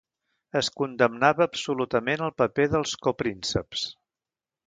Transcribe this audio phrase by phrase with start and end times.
[0.61, 3.87] Es condemnava absolutament el paper dels coprínceps.